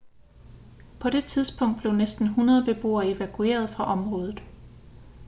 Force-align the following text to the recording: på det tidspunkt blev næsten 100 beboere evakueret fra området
på 1.01 1.09
det 1.09 1.25
tidspunkt 1.25 1.77
blev 1.81 1.93
næsten 1.93 2.25
100 2.25 2.75
beboere 2.75 3.07
evakueret 3.07 3.69
fra 3.69 3.85
området 3.85 4.41